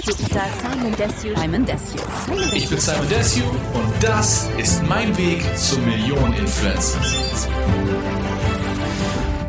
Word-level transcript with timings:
Simon 0.00 0.94
Desue. 0.96 1.36
Simon 1.36 1.66
Desue. 1.66 2.00
Ich 2.54 2.68
bin 2.68 2.78
Simon 2.78 3.08
Desue 3.08 3.42
und 3.74 3.92
das 4.00 4.48
ist 4.56 4.82
mein 4.88 5.16
Weg 5.18 5.42
zum 5.56 5.84
Millionen-Influencer. 5.84 7.00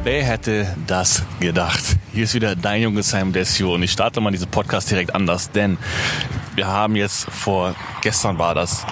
Wer 0.03 0.23
hätte 0.23 0.75
das 0.87 1.23
gedacht? 1.39 1.83
Hier 2.13 2.23
ist 2.23 2.33
wieder 2.33 2.55
dein 2.55 2.81
Junge 2.81 3.03
Simon 3.03 3.31
Desue 3.31 3.73
und 3.73 3.83
ich 3.83 3.91
starte 3.91 4.21
mal 4.21 4.31
diesen 4.31 4.49
Podcast 4.49 4.89
direkt 4.89 5.13
anders, 5.13 5.51
denn 5.51 5.77
wir 6.55 6.67
haben 6.67 6.95
jetzt 6.95 7.29
vor, 7.29 7.75
gestern 8.01 8.39
war 8.39 8.55
das, 8.55 8.85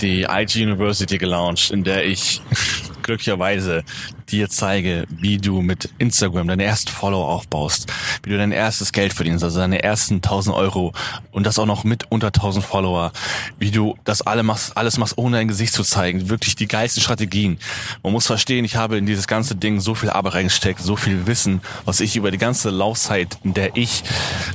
die 0.00 0.22
IG 0.22 0.62
University 0.62 1.18
gelauncht, 1.18 1.70
in 1.70 1.84
der 1.84 2.06
ich 2.06 2.40
glücklicherweise 3.02 3.84
dir 4.32 4.48
zeige, 4.48 5.04
wie 5.10 5.36
du 5.36 5.60
mit 5.60 5.90
Instagram 5.98 6.48
deine 6.48 6.64
ersten 6.64 6.90
Follower 6.90 7.28
aufbaust, 7.28 7.92
wie 8.22 8.30
du 8.30 8.38
dein 8.38 8.50
erstes 8.50 8.92
Geld 8.92 9.12
verdienst, 9.12 9.44
also 9.44 9.60
deine 9.60 9.82
ersten 9.82 10.16
1000 10.16 10.56
Euro 10.56 10.92
und 11.30 11.46
das 11.46 11.58
auch 11.58 11.66
noch 11.66 11.84
mit 11.84 12.10
unter 12.10 12.28
1000 12.28 12.64
Follower, 12.64 13.12
wie 13.58 13.70
du 13.70 13.96
das 14.04 14.22
alle 14.22 14.42
machst, 14.42 14.76
alles 14.76 14.96
machst, 14.96 15.18
ohne 15.18 15.36
dein 15.36 15.48
Gesicht 15.48 15.74
zu 15.74 15.84
zeigen, 15.84 16.30
wirklich 16.30 16.56
die 16.56 16.66
geilsten 16.66 17.02
Strategien. 17.02 17.58
Man 18.02 18.12
muss 18.12 18.26
verstehen, 18.26 18.64
ich 18.64 18.76
habe 18.76 18.96
in 18.96 19.06
dieses 19.06 19.26
ganze 19.26 19.54
Ding 19.54 19.80
so 19.80 19.94
viel 19.94 20.10
Arbeit 20.10 20.34
reingesteckt, 20.34 20.80
so 20.80 20.96
viel 20.96 21.26
Wissen, 21.26 21.60
was 21.84 22.00
ich 22.00 22.16
über 22.16 22.30
die 22.30 22.38
ganze 22.38 22.70
Laufzeit, 22.70 23.38
in 23.44 23.52
der 23.52 23.76
ich 23.76 24.02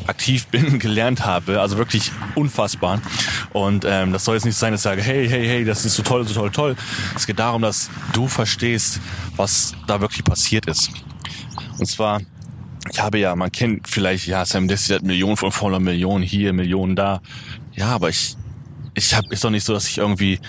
aktiv 0.08 0.48
bin, 0.52 0.80
gelernt 0.80 1.24
habe, 1.26 1.62
also 1.62 1.78
wirklich 1.78 2.12
unfassbar. 2.36 3.00
Und 3.54 3.86
ähm, 3.88 4.12
das 4.12 4.26
soll 4.26 4.36
jetzt 4.36 4.46
nicht 4.46 4.58
sein, 4.58 4.72
dass 4.72 4.82
ich 4.82 4.84
sage, 4.84 5.04
hey, 5.04 5.30
hey, 5.30 5.48
hey, 5.48 5.66
das 5.66 5.86
ist 5.86 5.96
so 5.96 6.04
toll, 6.04 6.28
so 6.28 6.34
toll, 6.34 6.52
toll. 6.52 6.76
Es 7.16 7.28
geht 7.28 7.38
darum, 7.38 7.62
dass 7.62 7.90
du 8.14 8.28
verstehst, 8.28 9.00
was 9.36 9.67
da 9.88 10.02
wirklich 10.02 10.24
passiert 10.24 10.66
ist. 10.68 10.92
Und 11.80 11.86
zwar, 11.86 12.22
ich 12.92 13.00
habe 13.00 13.20
ja, 13.20 13.36
man 13.36 13.52
kennt 13.52 13.88
vielleicht, 13.88 14.28
ja, 14.28 14.46
Sam 14.46 14.68
Desi 14.68 14.94
hat 14.94 15.04
Millionen 15.04 15.38
von 15.38 15.52
Follower, 15.52 15.80
Millionen 15.80 16.24
hier, 16.24 16.54
Millionen 16.54 16.96
da. 16.96 17.22
Ja, 17.76 17.90
aber 17.90 18.10
ich, 18.10 18.36
ich 18.94 19.14
habe, 19.14 19.28
ist 19.30 19.44
doch 19.44 19.50
nicht 19.50 19.64
so, 19.64 19.74
dass 19.74 19.88
ich 19.88 19.98
irgendwie, 19.98 20.40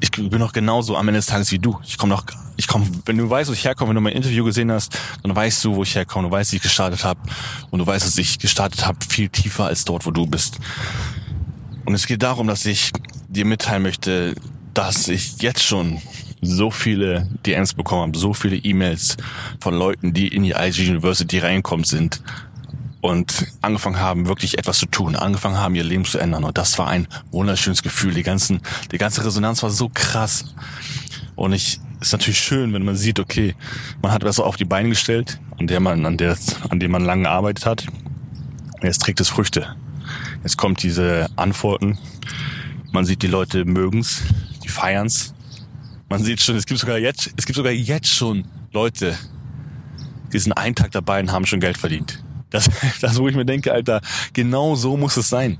ich 0.00 0.10
bin 0.10 0.38
noch 0.38 0.52
genauso 0.52 0.96
am 0.96 1.08
Ende 1.08 1.18
des 1.18 1.26
Tages 1.26 1.52
wie 1.52 1.58
du. 1.58 1.78
Ich 1.84 1.98
komme 1.98 2.14
noch, 2.14 2.24
ich 2.56 2.66
komme, 2.66 2.86
wenn 3.04 3.18
du 3.18 3.28
weißt, 3.28 3.50
wo 3.50 3.54
ich 3.54 3.64
herkomme, 3.64 3.90
wenn 3.90 3.96
du 3.96 4.00
mein 4.00 4.14
Interview 4.14 4.44
gesehen 4.44 4.72
hast, 4.72 4.98
dann 5.22 5.34
weißt 5.34 5.64
du, 5.64 5.76
wo 5.76 5.82
ich 5.82 5.94
herkomme, 5.94 6.28
du 6.28 6.34
weißt, 6.34 6.52
wie 6.52 6.56
ich 6.56 6.62
gestartet 6.62 7.04
habe 7.04 7.20
und 7.70 7.78
du 7.78 7.86
weißt, 7.86 8.04
dass 8.04 8.18
ich 8.18 8.38
gestartet 8.38 8.86
habe 8.86 8.98
viel 9.08 9.28
tiefer 9.28 9.66
als 9.66 9.84
dort, 9.84 10.06
wo 10.06 10.10
du 10.10 10.26
bist. 10.26 10.58
Und 11.84 11.94
es 11.94 12.06
geht 12.06 12.22
darum, 12.22 12.46
dass 12.46 12.66
ich 12.66 12.90
dir 13.28 13.44
mitteilen 13.44 13.82
möchte, 13.82 14.34
dass 14.74 15.08
ich 15.08 15.40
jetzt 15.40 15.62
schon 15.62 16.00
so 16.46 16.70
viele 16.70 17.28
DMs 17.44 17.74
bekommen 17.74 18.02
habe, 18.02 18.18
so 18.18 18.34
viele 18.34 18.56
E-Mails 18.56 19.16
von 19.60 19.74
Leuten, 19.74 20.12
die 20.12 20.28
in 20.28 20.42
die 20.42 20.52
IG 20.52 20.88
University 20.88 21.38
reinkommen 21.38 21.84
sind 21.84 22.22
und 23.00 23.46
angefangen 23.62 24.00
haben, 24.00 24.26
wirklich 24.26 24.58
etwas 24.58 24.78
zu 24.78 24.86
tun, 24.86 25.16
angefangen 25.16 25.58
haben, 25.58 25.74
ihr 25.74 25.84
Leben 25.84 26.04
zu 26.04 26.18
ändern. 26.18 26.44
Und 26.44 26.58
das 26.58 26.78
war 26.78 26.88
ein 26.88 27.06
wunderschönes 27.30 27.82
Gefühl. 27.82 28.14
Die 28.14 28.22
ganzen, 28.22 28.60
die 28.90 28.98
ganze 28.98 29.24
Resonanz 29.24 29.62
war 29.62 29.70
so 29.70 29.88
krass. 29.92 30.54
Und 31.36 31.52
ich, 31.52 31.78
ist 32.00 32.12
natürlich 32.12 32.40
schön, 32.40 32.72
wenn 32.72 32.84
man 32.84 32.96
sieht, 32.96 33.20
okay, 33.20 33.54
man 34.02 34.12
hat 34.12 34.24
was 34.24 34.40
auf 34.40 34.56
die 34.56 34.64
Beine 34.64 34.88
gestellt, 34.88 35.38
an 35.58 35.66
der 35.66 35.80
man, 35.80 36.04
an 36.04 36.16
der, 36.16 36.36
an 36.68 36.80
dem 36.80 36.90
man 36.90 37.04
lange 37.04 37.24
gearbeitet 37.24 37.64
hat. 37.64 37.86
Jetzt 38.82 39.02
trägt 39.02 39.20
es 39.20 39.28
Früchte. 39.28 39.76
Jetzt 40.42 40.56
kommt 40.56 40.82
diese 40.82 41.28
Antworten. 41.36 41.98
Man 42.92 43.04
sieht, 43.04 43.22
die 43.22 43.28
Leute 43.28 43.64
mögen's, 43.64 44.22
die 44.64 44.68
feiern's. 44.68 45.34
Man 46.08 46.22
sieht 46.22 46.40
schon, 46.40 46.56
es 46.56 46.66
gibt 46.66 46.80
sogar 46.80 46.98
jetzt, 46.98 47.32
es 47.36 47.46
gibt 47.46 47.56
sogar 47.56 47.72
jetzt 47.72 48.08
schon 48.08 48.46
Leute, 48.72 49.16
die 50.32 50.38
sind 50.38 50.52
einen 50.52 50.74
Tag 50.74 50.92
dabei 50.92 51.20
und 51.20 51.32
haben 51.32 51.46
schon 51.46 51.60
Geld 51.60 51.76
verdient. 51.76 52.22
Das, 52.50 52.70
das, 53.00 53.18
wo 53.18 53.28
ich 53.28 53.34
mir 53.34 53.44
denke, 53.44 53.72
Alter, 53.72 54.00
genau 54.32 54.76
so 54.76 54.96
muss 54.96 55.16
es 55.16 55.28
sein. 55.28 55.58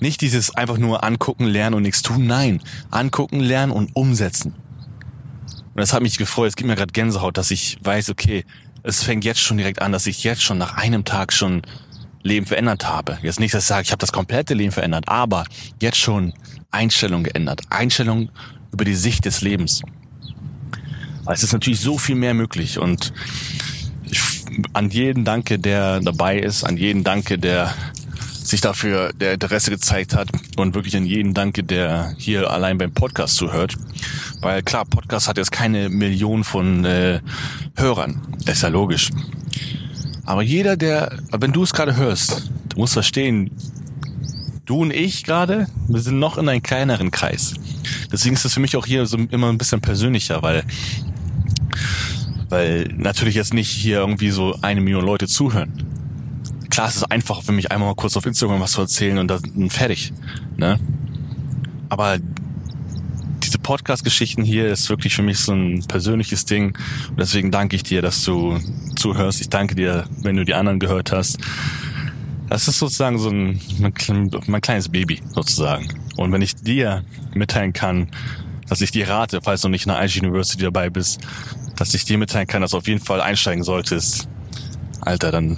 Nicht 0.00 0.20
dieses 0.20 0.54
einfach 0.54 0.78
nur 0.78 1.04
angucken, 1.04 1.44
lernen 1.44 1.74
und 1.74 1.82
nichts 1.82 2.02
tun. 2.02 2.26
Nein, 2.26 2.62
angucken, 2.90 3.40
lernen 3.40 3.72
und 3.72 3.94
umsetzen. 3.96 4.54
Und 4.54 5.76
das 5.82 5.92
hat 5.92 6.02
mich 6.02 6.18
gefreut. 6.18 6.48
Es 6.48 6.56
gibt 6.56 6.68
mir 6.68 6.76
gerade 6.76 6.92
Gänsehaut, 6.92 7.36
dass 7.36 7.50
ich 7.50 7.78
weiß, 7.82 8.10
okay, 8.10 8.44
es 8.84 9.02
fängt 9.02 9.24
jetzt 9.24 9.40
schon 9.40 9.58
direkt 9.58 9.82
an, 9.82 9.92
dass 9.92 10.06
ich 10.06 10.24
jetzt 10.24 10.42
schon 10.42 10.56
nach 10.56 10.76
einem 10.76 11.04
Tag 11.04 11.32
schon 11.32 11.62
Leben 12.22 12.46
verändert 12.46 12.88
habe. 12.88 13.18
Jetzt 13.22 13.40
nicht, 13.40 13.54
dass 13.54 13.64
ich 13.64 13.68
sage, 13.68 13.82
ich 13.82 13.90
habe 13.90 14.00
das 14.00 14.12
komplette 14.12 14.54
Leben 14.54 14.72
verändert, 14.72 15.08
aber 15.08 15.44
jetzt 15.80 15.98
schon 15.98 16.32
Einstellung 16.70 17.22
geändert. 17.22 17.62
Einstellung 17.70 18.30
über 18.72 18.84
die 18.84 18.94
Sicht 18.94 19.24
des 19.24 19.40
Lebens. 19.40 19.82
Weil 21.24 21.34
es 21.34 21.42
ist 21.42 21.52
natürlich 21.52 21.80
so 21.80 21.98
viel 21.98 22.14
mehr 22.14 22.34
möglich 22.34 22.78
und 22.78 23.12
ich, 24.04 24.20
an 24.72 24.90
jeden 24.90 25.24
danke, 25.24 25.58
der 25.58 26.00
dabei 26.00 26.38
ist, 26.38 26.64
an 26.64 26.76
jeden 26.76 27.04
danke, 27.04 27.38
der 27.38 27.74
sich 28.48 28.60
dafür 28.60 29.12
der 29.12 29.34
Interesse 29.34 29.70
gezeigt 29.70 30.14
hat 30.14 30.30
und 30.56 30.74
wirklich 30.74 30.96
an 30.96 31.04
jeden 31.04 31.34
danke, 31.34 31.62
der 31.62 32.14
hier 32.16 32.50
allein 32.50 32.78
beim 32.78 32.92
Podcast 32.92 33.36
zuhört. 33.36 33.76
Weil 34.40 34.62
klar, 34.62 34.84
Podcast 34.86 35.28
hat 35.28 35.36
jetzt 35.36 35.52
keine 35.52 35.88
Million 35.88 36.44
von 36.44 36.84
äh, 36.84 37.20
Hörern. 37.76 38.20
Das 38.44 38.56
ist 38.56 38.62
ja 38.62 38.68
logisch. 38.68 39.10
Aber 40.24 40.42
jeder, 40.42 40.76
der, 40.76 41.18
wenn 41.30 41.52
du 41.52 41.62
es 41.62 41.72
gerade 41.72 41.96
hörst, 41.96 42.50
du 42.68 42.78
musst 42.78 42.94
verstehen, 42.94 43.50
du 44.64 44.82
und 44.82 44.92
ich 44.92 45.24
gerade, 45.24 45.66
wir 45.86 46.00
sind 46.00 46.18
noch 46.18 46.38
in 46.38 46.48
einem 46.48 46.62
kleineren 46.62 47.10
Kreis. 47.10 47.54
Deswegen 48.10 48.34
ist 48.34 48.44
es 48.44 48.54
für 48.54 48.60
mich 48.60 48.76
auch 48.76 48.86
hier 48.86 49.06
so 49.06 49.16
immer 49.16 49.48
ein 49.48 49.58
bisschen 49.58 49.80
persönlicher, 49.80 50.42
weil 50.42 50.64
weil 52.48 52.84
natürlich 52.96 53.34
jetzt 53.34 53.52
nicht 53.52 53.68
hier 53.68 53.98
irgendwie 53.98 54.30
so 54.30 54.58
eine 54.62 54.80
Million 54.80 55.04
Leute 55.04 55.26
zuhören. 55.26 55.72
Klar, 56.70 56.88
es 56.88 56.96
ist 56.96 57.10
einfach 57.10 57.42
für 57.42 57.52
mich 57.52 57.70
einmal 57.70 57.88
mal 57.88 57.94
kurz 57.94 58.16
auf 58.16 58.24
Instagram 58.24 58.60
was 58.60 58.72
zu 58.72 58.80
erzählen 58.80 59.18
und 59.18 59.28
dann 59.28 59.70
fertig. 59.70 60.12
Ne? 60.56 60.78
Aber 61.88 62.18
diese 63.42 63.58
Podcast-Geschichten 63.58 64.44
hier 64.44 64.68
ist 64.68 64.88
wirklich 64.88 65.14
für 65.14 65.22
mich 65.22 65.38
so 65.38 65.52
ein 65.52 65.84
persönliches 65.86 66.44
Ding. 66.44 66.76
Und 67.10 67.18
deswegen 67.18 67.50
danke 67.50 67.76
ich 67.76 67.82
dir, 67.82 68.02
dass 68.02 68.22
du 68.24 68.58
zuhörst. 68.96 69.40
Ich 69.40 69.48
danke 69.48 69.74
dir, 69.74 70.06
wenn 70.22 70.36
du 70.36 70.44
die 70.44 70.54
anderen 70.54 70.78
gehört 70.78 71.12
hast. 71.12 71.38
Das 72.48 72.66
ist 72.66 72.78
sozusagen 72.78 73.18
so 73.18 73.30
ein 73.30 73.60
mein 74.46 74.60
kleines 74.60 74.88
Baby 74.88 75.20
sozusagen. 75.34 75.88
Und 76.16 76.32
wenn 76.32 76.42
ich 76.42 76.54
dir 76.56 77.04
mitteilen 77.34 77.72
kann, 77.72 78.10
dass 78.68 78.80
ich 78.80 78.90
dir 78.90 79.08
rate, 79.08 79.40
falls 79.42 79.62
du 79.62 79.68
nicht 79.68 79.86
in 79.86 79.92
der 79.92 80.02
IG 80.02 80.20
University 80.20 80.62
dabei 80.62 80.90
bist, 80.90 81.20
dass 81.76 81.94
ich 81.94 82.04
dir 82.04 82.18
mitteilen 82.18 82.46
kann, 82.46 82.62
dass 82.62 82.72
du 82.72 82.78
auf 82.78 82.88
jeden 82.88 83.04
Fall 83.04 83.20
einsteigen 83.20 83.62
solltest. 83.62 84.28
Alter, 85.00 85.30
dann, 85.30 85.56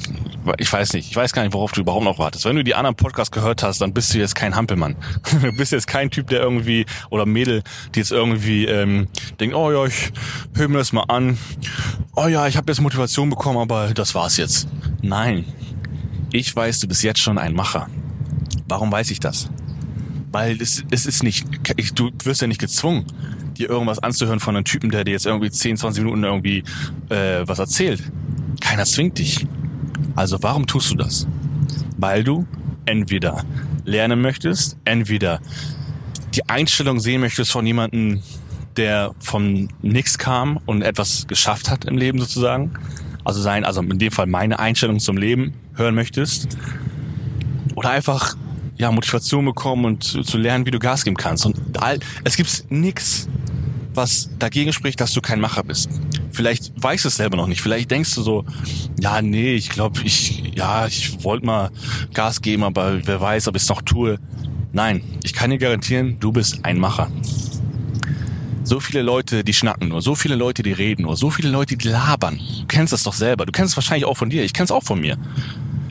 ich 0.58 0.70
weiß 0.70 0.92
nicht, 0.92 1.10
ich 1.10 1.16
weiß 1.16 1.32
gar 1.32 1.42
nicht, 1.42 1.54
worauf 1.54 1.72
du 1.72 1.80
überhaupt 1.80 2.04
noch 2.04 2.18
wartest. 2.18 2.44
Wenn 2.44 2.56
du 2.56 2.62
die 2.62 2.74
anderen 2.74 2.94
Podcasts 2.94 3.32
gehört 3.32 3.62
hast, 3.62 3.80
dann 3.80 3.94
bist 3.94 4.12
du 4.12 4.18
jetzt 4.18 4.34
kein 4.34 4.54
Hampelmann. 4.54 4.96
Du 5.42 5.52
bist 5.52 5.72
jetzt 5.72 5.86
kein 5.86 6.10
Typ, 6.10 6.28
der 6.28 6.40
irgendwie, 6.40 6.84
oder 7.08 7.24
Mädel, 7.24 7.62
die 7.94 8.00
jetzt 8.00 8.12
irgendwie 8.12 8.66
ähm, 8.66 9.08
denkt, 9.40 9.56
oh 9.56 9.72
ja, 9.72 9.86
ich 9.86 10.12
höre 10.54 10.68
mir 10.68 10.78
das 10.78 10.92
mal 10.92 11.04
an. 11.04 11.38
Oh 12.14 12.26
ja, 12.26 12.46
ich 12.46 12.56
habe 12.56 12.70
jetzt 12.70 12.80
Motivation 12.80 13.30
bekommen, 13.30 13.58
aber 13.58 13.94
das 13.94 14.14
war's 14.14 14.36
jetzt. 14.36 14.68
Nein, 15.00 15.46
ich 16.32 16.54
weiß, 16.54 16.80
du 16.80 16.88
bist 16.88 17.02
jetzt 17.02 17.20
schon 17.20 17.38
ein 17.38 17.54
Macher. 17.54 17.88
Warum 18.68 18.92
weiß 18.92 19.10
ich 19.10 19.20
das? 19.20 19.50
Weil 20.32 20.60
es, 20.60 20.84
es 20.91 21.06
ist 21.06 21.22
nicht, 21.22 21.46
du 21.94 22.10
wirst 22.24 22.41
ja 22.41 22.46
nicht 22.46 22.60
gezwungen, 22.60 23.04
dir 23.56 23.68
irgendwas 23.68 23.98
anzuhören 23.98 24.40
von 24.40 24.56
einem 24.56 24.64
Typen, 24.64 24.90
der 24.90 25.04
dir 25.04 25.12
jetzt 25.12 25.26
irgendwie 25.26 25.50
10, 25.50 25.76
20 25.76 26.04
Minuten 26.04 26.24
irgendwie 26.24 26.62
äh, 27.08 27.42
was 27.46 27.58
erzählt. 27.58 28.02
Keiner 28.60 28.84
zwingt 28.84 29.19
dich. 29.19 29.46
Also 30.14 30.38
warum 30.42 30.66
tust 30.66 30.90
du 30.92 30.96
das? 30.96 31.26
Weil 31.96 32.24
du 32.24 32.46
entweder 32.86 33.44
lernen 33.84 34.20
möchtest, 34.20 34.76
entweder 34.84 35.40
die 36.34 36.48
Einstellung 36.48 37.00
sehen 37.00 37.20
möchtest 37.20 37.50
von 37.50 37.66
jemandem, 37.66 38.22
der 38.76 39.14
vom 39.19 39.69
Nix 39.82 40.16
kam 40.16 40.58
und 40.66 40.82
etwas 40.82 41.26
geschafft 41.26 41.70
hat 41.70 41.84
im 41.84 41.98
Leben 41.98 42.19
sozusagen. 42.20 42.72
Also 43.25 43.41
sein, 43.41 43.64
also 43.64 43.81
in 43.82 43.98
dem 43.98 44.12
Fall 44.12 44.26
meine 44.26 44.58
Einstellung 44.58 44.98
zum 45.00 45.16
Leben 45.16 45.54
hören 45.75 45.94
möchtest. 45.94 46.56
Oder 47.75 47.91
einfach 47.91 48.36
ja, 48.76 48.90
Motivation 48.90 49.44
bekommen 49.44 49.84
und 49.84 50.02
zu, 50.05 50.38
lernen, 50.38 50.64
wie 50.64 50.70
du 50.70 50.78
Gas 50.78 51.05
geben 51.05 51.17
kannst. 51.17 51.44
Und 51.44 51.56
all, 51.82 51.99
es 52.25 52.37
gibt 52.37 52.70
nichts, 52.70 53.28
was 53.93 54.31
dagegen 54.38 54.72
spricht, 54.72 55.00
dass 55.00 55.12
du 55.12 55.20
kein 55.20 55.40
Macher 55.40 55.62
bist. 55.62 55.90
Vielleicht 56.32 56.72
weißt 56.82 57.05
du 57.05 57.08
es 57.08 57.17
selber 57.17 57.37
noch 57.37 57.46
nicht. 57.46 57.61
Vielleicht 57.61 57.90
denkst 57.90 58.14
du 58.14 58.22
so, 58.22 58.44
ja, 58.99 59.20
nee, 59.20 59.55
ich 59.55 59.69
glaube, 59.69 60.00
ich, 60.05 60.55
ja, 60.55 60.87
ich 60.87 61.22
wollte 61.25 61.44
mal 61.44 61.70
Gas 62.14 62.40
geben, 62.40 62.64
aber 62.64 63.06
wer 63.06 63.20
weiß, 63.20 63.49
ob 63.49 63.56
ich 63.56 63.62
es 63.62 63.69
noch 63.69 63.82
tue. 63.82 64.19
Nein, 64.72 65.02
ich 65.25 65.34
kann 65.34 65.50
dir 65.50 65.58
garantieren, 65.58 66.19
du 66.20 66.32
bist 66.32 66.64
ein 66.64 66.78
Macher. 66.78 67.11
So 68.62 68.78
viele 68.78 69.02
Leute, 69.02 69.42
die 69.42 69.54
schnacken 69.54 69.88
nur, 69.88 70.02
so 70.02 70.14
viele 70.14 70.34
Leute, 70.34 70.62
die 70.62 70.72
reden 70.72 71.02
nur, 71.02 71.16
so 71.16 71.30
viele 71.30 71.48
Leute, 71.48 71.76
die 71.76 71.88
labern. 71.88 72.38
Du 72.38 72.66
kennst 72.66 72.92
das 72.92 73.02
doch 73.02 73.14
selber. 73.14 73.46
Du 73.46 73.52
kennst 73.52 73.72
es 73.72 73.76
wahrscheinlich 73.76 74.04
auch 74.04 74.16
von 74.16 74.28
dir. 74.28 74.44
Ich 74.44 74.52
kenn's 74.52 74.70
auch 74.70 74.84
von 74.84 75.00
mir. 75.00 75.16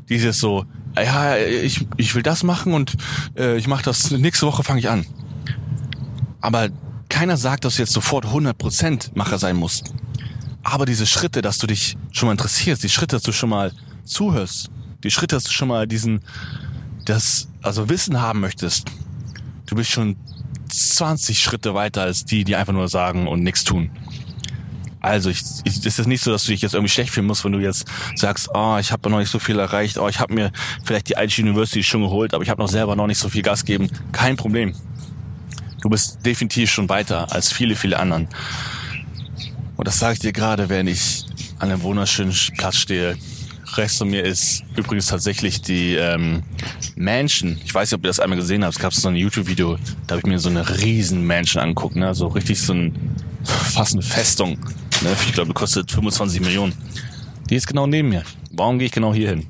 Dieses 0.08 0.40
so, 0.40 0.66
ja, 0.96 1.38
ich, 1.38 1.88
ich 1.98 2.16
will 2.16 2.24
das 2.24 2.44
machen 2.44 2.74
und 2.74 2.96
äh, 3.38 3.58
ich 3.58 3.68
mache 3.68 3.84
das, 3.84 4.12
nächste 4.12 4.46
Woche 4.46 4.64
fange 4.64 4.80
ich 4.80 4.90
an. 4.90 5.06
Aber 6.42 6.70
keiner 7.10 7.38
sagt, 7.38 7.66
dass 7.66 7.76
du 7.76 7.82
jetzt 7.82 7.94
sofort 7.94 8.26
100% 8.26 9.12
Macher 9.16 9.40
sein 9.40 9.56
musst. 9.56 9.94
Aber 10.64 10.86
diese 10.86 11.08
Schritte, 11.08 11.42
dass 11.42 11.58
du 11.58 11.68
dich 11.68 11.98
schon 12.12 12.28
mal 12.28 12.34
interessierst, 12.34 12.84
die 12.84 12.90
Schritte, 12.90 13.16
dass 13.16 13.24
du 13.24 13.32
schon 13.32 13.50
mal 13.50 13.72
zuhörst, 14.04 14.70
die 15.04 15.12
Schritte, 15.12 15.36
dass 15.36 15.44
du 15.44 15.52
schon 15.52 15.70
mal 15.70 15.88
diesen, 15.88 16.22
das, 17.06 17.48
also 17.62 17.90
Wissen 17.90 18.22
haben 18.22 18.40
möchtest, 18.40 18.86
du 19.66 19.76
bist 19.76 19.90
schon 19.90 20.18
20 20.70 21.40
Schritte 21.40 21.74
weiter 21.74 22.04
als 22.04 22.26
die, 22.26 22.44
die 22.44 22.56
einfach 22.56 22.74
nur 22.74 22.88
sagen 22.88 23.28
und 23.28 23.44
nichts 23.44 23.64
tun. 23.64 23.92
Also, 25.02 25.30
ich, 25.30 25.42
ich, 25.64 25.86
ist 25.86 26.00
es 26.00 26.08
nicht 26.08 26.22
so, 26.22 26.32
dass 26.32 26.44
du 26.44 26.52
dich 26.52 26.62
jetzt 26.62 26.74
irgendwie 26.74 26.92
schlecht 26.92 27.12
fühlen 27.12 27.28
musst, 27.28 27.46
wenn 27.46 27.54
du 27.54 27.60
jetzt 27.60 27.88
sagst, 28.16 28.50
oh, 28.54 28.78
ich 28.80 28.92
habe 28.92 29.10
noch 29.10 29.20
nicht 29.20 29.32
so 29.32 29.40
viel 29.40 29.58
erreicht, 29.58 29.98
oh, 29.98 30.10
ich 30.10 30.20
habe 30.20 30.34
mir 30.34 30.52
vielleicht 30.84 31.10
die 31.10 31.14
IT 31.14 31.40
University 31.40 31.84
schon 31.84 32.02
geholt, 32.02 32.34
aber 32.34 32.44
ich 32.44 32.50
habe 32.50 32.62
noch 32.62 32.68
selber 32.68 32.96
noch 32.96 33.08
nicht 33.08 33.18
so 33.18 33.30
viel 33.30 33.42
Gas 33.42 33.64
gegeben. 33.64 33.90
Kein 34.12 34.36
Problem. 34.36 34.74
Du 35.82 35.90
bist 35.90 36.26
definitiv 36.26 36.70
schon 36.70 36.90
weiter 36.90 37.32
als 37.32 37.54
viele, 37.54 37.76
viele 37.76 37.98
anderen. 37.98 38.28
Und 39.78 39.88
das 39.88 40.00
sage 40.00 40.14
ich 40.14 40.20
dir 40.20 40.34
gerade, 40.34 40.68
wenn 40.68 40.88
ich 40.88 41.26
an 41.60 41.72
einem 41.72 41.82
wunderschönen 41.84 42.36
Platz 42.58 42.76
stehe. 42.76 43.18
Rechts 43.78 43.98
von 43.98 44.10
mir 44.10 44.24
ist 44.24 44.64
übrigens 44.76 45.08
tatsächlich 45.08 45.62
die 45.62 45.96
ähm, 45.96 46.44
Mansion. 46.96 47.60
Ich 47.64 47.74
weiß 47.74 47.92
nicht, 47.92 47.98
ob 47.98 48.04
ihr 48.04 48.10
das 48.10 48.20
einmal 48.20 48.38
gesehen 48.38 48.64
habt. 48.64 48.76
Es 48.76 48.82
gab 48.82 48.94
so 48.94 49.08
ein 49.08 49.16
YouTube-Video, 49.16 49.78
da 50.08 50.16
habe 50.16 50.20
ich 50.20 50.26
mir 50.26 50.40
so 50.40 50.50
eine 50.50 50.82
riesen 50.82 51.26
Mansion 51.26 51.62
angeguckt. 51.62 51.96
Ne? 51.96 52.14
So 52.16 52.28
richtig 52.28 52.62
so 52.62 52.74
ein, 52.74 53.16
fast 53.44 53.94
eine 53.94 54.02
Festung. 54.02 54.58
Ne? 55.02 55.16
Ich 55.28 55.34
glaube, 55.34 55.54
kostet 55.54 55.92
25 55.92 56.42
Millionen. 56.42 56.74
Die 57.50 57.56
ist 57.56 57.68
genau 57.68 57.88
neben 57.88 58.10
mir. 58.10 58.24
Warum 58.52 58.80
gehe 58.80 58.88
ich 58.88 58.92
genau 58.92 59.14
hier 59.14 59.30
hin? 59.30 59.46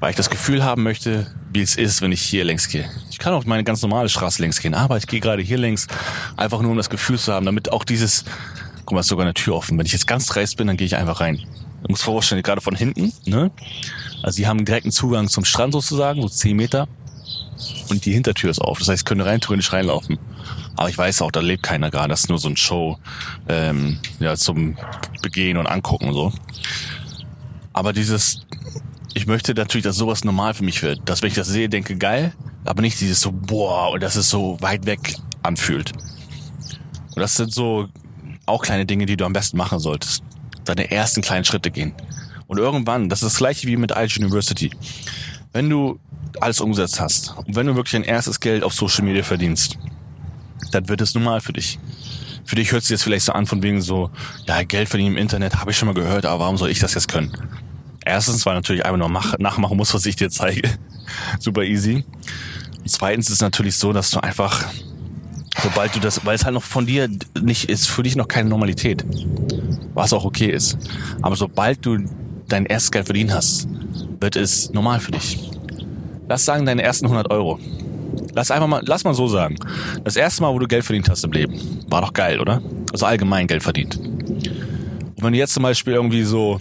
Weil 0.00 0.10
ich 0.10 0.16
das 0.16 0.28
Gefühl 0.28 0.64
haben 0.64 0.82
möchte, 0.82 1.26
wie 1.52 1.62
es 1.62 1.76
ist, 1.76 2.02
wenn 2.02 2.12
ich 2.12 2.22
hier 2.22 2.44
längs 2.44 2.68
gehe. 2.68 2.88
Ich 3.10 3.18
kann 3.18 3.32
auch 3.32 3.44
meine 3.46 3.64
ganz 3.64 3.82
normale 3.82 4.08
Straße 4.08 4.42
längs 4.42 4.60
gehen, 4.60 4.74
aber 4.74 4.96
ich 4.98 5.06
gehe 5.06 5.20
gerade 5.20 5.42
hier 5.42 5.58
längs, 5.58 5.86
einfach 6.36 6.60
nur 6.60 6.72
um 6.72 6.76
das 6.76 6.90
Gefühl 6.90 7.18
zu 7.18 7.32
haben, 7.32 7.46
damit 7.46 7.72
auch 7.72 7.84
dieses, 7.84 8.24
guck 8.84 8.92
mal, 8.92 9.00
ist 9.00 9.06
sogar 9.06 9.24
eine 9.24 9.34
Tür 9.34 9.54
offen. 9.54 9.78
Wenn 9.78 9.86
ich 9.86 9.92
jetzt 9.92 10.06
ganz 10.06 10.26
dreist 10.26 10.56
bin, 10.56 10.66
dann 10.66 10.76
gehe 10.76 10.86
ich 10.86 10.96
einfach 10.96 11.20
rein. 11.20 11.40
Du 11.82 11.88
musst 11.90 12.02
vorstellen, 12.02 12.42
gerade 12.42 12.60
von 12.60 12.74
hinten, 12.74 13.12
ne? 13.24 13.50
Also 14.22 14.36
die 14.36 14.46
haben 14.46 14.64
direkten 14.64 14.90
Zugang 14.90 15.28
zum 15.28 15.44
Strand 15.44 15.72
sozusagen, 15.72 16.22
so 16.22 16.28
10 16.28 16.56
Meter. 16.56 16.88
Und 17.88 18.04
die 18.04 18.12
Hintertür 18.12 18.50
ist 18.50 18.60
auf. 18.60 18.78
Das 18.78 18.88
heißt, 18.88 19.06
könnte 19.06 19.24
rein 19.24 19.40
theoretisch 19.40 19.72
reinlaufen. 19.72 20.18
Aber 20.76 20.88
ich 20.88 20.98
weiß 20.98 21.22
auch, 21.22 21.30
da 21.30 21.40
lebt 21.40 21.62
keiner 21.62 21.90
gerade. 21.90 22.08
Das 22.08 22.20
ist 22.20 22.28
nur 22.28 22.38
so 22.38 22.48
ein 22.48 22.56
Show 22.56 22.98
ähm, 23.48 23.98
ja, 24.20 24.36
zum 24.36 24.76
Begehen 25.22 25.56
und 25.56 25.66
Angucken 25.66 26.08
und 26.08 26.14
so. 26.14 26.32
Aber 27.72 27.92
dieses, 27.92 28.46
ich 29.14 29.26
möchte 29.26 29.54
natürlich, 29.54 29.84
dass 29.84 29.96
sowas 29.96 30.24
normal 30.24 30.54
für 30.54 30.64
mich 30.64 30.82
wird. 30.82 31.00
Dass 31.06 31.22
wenn 31.22 31.28
ich 31.28 31.34
das 31.34 31.48
sehe, 31.48 31.68
denke, 31.68 31.96
geil, 31.96 32.32
aber 32.64 32.82
nicht 32.82 33.00
dieses 33.00 33.20
so, 33.20 33.32
boah, 33.32 33.90
und 33.92 34.02
dass 34.02 34.16
es 34.16 34.28
so 34.28 34.58
weit 34.60 34.86
weg 34.86 35.16
anfühlt. 35.42 35.92
Und 35.92 37.20
das 37.20 37.36
sind 37.36 37.52
so 37.52 37.88
auch 38.44 38.62
kleine 38.62 38.86
Dinge, 38.86 39.06
die 39.06 39.16
du 39.16 39.24
am 39.24 39.32
besten 39.32 39.56
machen 39.56 39.78
solltest. 39.78 40.22
Deine 40.66 40.90
ersten 40.90 41.22
kleinen 41.22 41.44
Schritte 41.44 41.70
gehen. 41.70 41.94
Und 42.46 42.58
irgendwann, 42.58 43.08
das 43.08 43.22
ist 43.22 43.32
das 43.32 43.38
gleiche 43.38 43.66
wie 43.66 43.76
mit 43.76 43.90
Irish 43.92 44.18
University. 44.18 44.70
Wenn 45.52 45.70
du 45.70 45.98
alles 46.40 46.60
umgesetzt 46.60 47.00
hast 47.00 47.34
und 47.38 47.56
wenn 47.56 47.66
du 47.66 47.74
wirklich 47.76 47.92
dein 47.92 48.04
erstes 48.04 48.40
Geld 48.40 48.62
auf 48.62 48.72
Social 48.74 49.04
Media 49.04 49.22
verdienst, 49.22 49.78
dann 50.70 50.88
wird 50.88 51.00
es 51.00 51.14
normal 51.14 51.40
für 51.40 51.52
dich. 51.52 51.78
Für 52.44 52.56
dich 52.56 52.70
hört 52.70 52.82
sich 52.82 52.90
jetzt 52.90 53.02
vielleicht 53.02 53.24
so 53.24 53.32
an 53.32 53.46
von 53.46 53.62
wegen 53.62 53.80
so, 53.80 54.10
ja, 54.46 54.62
Geld 54.62 54.88
verdienen 54.88 55.12
im 55.12 55.18
Internet 55.18 55.56
habe 55.56 55.70
ich 55.70 55.78
schon 55.78 55.86
mal 55.86 55.94
gehört, 55.94 56.26
aber 56.26 56.44
warum 56.44 56.56
soll 56.56 56.70
ich 56.70 56.78
das 56.78 56.94
jetzt 56.94 57.08
können? 57.08 57.32
Erstens, 58.04 58.46
weil 58.46 58.54
natürlich 58.54 58.84
einfach 58.84 58.98
nur 58.98 59.08
mach, 59.08 59.36
nachmachen 59.38 59.76
muss, 59.76 59.92
was 59.92 60.06
ich 60.06 60.14
dir 60.14 60.30
zeige. 60.30 60.70
Super 61.40 61.64
easy. 61.64 62.04
Und 62.78 62.88
zweitens 62.88 63.26
ist 63.26 63.34
es 63.34 63.40
natürlich 63.40 63.76
so, 63.76 63.92
dass 63.92 64.12
du 64.12 64.20
einfach, 64.20 64.64
sobald 65.62 65.94
du 65.94 66.00
das, 66.00 66.24
weil 66.24 66.34
es 66.34 66.44
halt 66.44 66.54
noch 66.54 66.62
von 66.62 66.86
dir 66.86 67.08
nicht 67.40 67.68
ist, 67.68 67.86
für 67.86 68.02
dich 68.02 68.16
noch 68.16 68.28
keine 68.28 68.48
Normalität. 68.48 69.04
Was 69.94 70.12
auch 70.12 70.24
okay 70.24 70.50
ist. 70.50 70.78
Aber 71.22 71.36
sobald 71.36 71.84
du 71.84 71.98
dein 72.48 72.66
erstes 72.66 72.92
Geld 72.92 73.06
verdient 73.06 73.32
hast, 73.32 73.68
wird 74.20 74.36
es 74.36 74.70
normal 74.72 75.00
für 75.00 75.12
dich. 75.12 75.50
Lass 76.28 76.44
sagen, 76.44 76.66
deine 76.66 76.82
ersten 76.82 77.06
100 77.06 77.30
Euro. 77.30 77.58
Lass 78.34 78.50
einfach 78.50 78.66
mal, 78.66 78.82
lass 78.84 79.04
mal 79.04 79.14
so 79.14 79.28
sagen. 79.28 79.56
Das 80.04 80.16
erste 80.16 80.42
Mal, 80.42 80.52
wo 80.52 80.58
du 80.58 80.66
Geld 80.66 80.84
verdient 80.84 81.08
hast 81.08 81.24
im 81.24 81.32
Leben, 81.32 81.58
war 81.88 82.02
doch 82.02 82.12
geil, 82.12 82.40
oder? 82.40 82.60
Also 82.92 83.06
allgemein 83.06 83.46
Geld 83.46 83.62
verdient. 83.62 83.96
Und 83.96 85.22
wenn 85.22 85.32
du 85.32 85.38
jetzt 85.38 85.54
zum 85.54 85.62
Beispiel 85.62 85.94
irgendwie 85.94 86.22
so, 86.22 86.60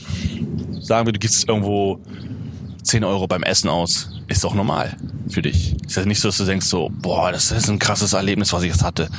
sagen 0.79 1.05
wir, 1.05 1.13
du 1.13 1.19
gibst 1.19 1.49
irgendwo 1.49 1.99
10 2.83 3.03
Euro 3.03 3.27
beim 3.27 3.43
Essen 3.43 3.69
aus, 3.69 4.09
ist 4.27 4.43
doch 4.43 4.53
normal 4.53 4.97
für 5.29 5.41
dich. 5.41 5.75
Ist 5.85 5.97
ja 5.97 6.05
nicht 6.05 6.19
so, 6.19 6.29
dass 6.29 6.37
du 6.37 6.45
denkst 6.45 6.65
so, 6.65 6.89
boah, 6.89 7.31
das 7.31 7.51
ist 7.51 7.69
ein 7.69 7.79
krasses 7.79 8.13
Erlebnis, 8.13 8.53
was 8.53 8.63
ich 8.63 8.71
jetzt 8.71 8.83
hatte. 8.83 9.09